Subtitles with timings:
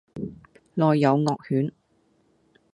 [0.73, 1.71] 內有惡犬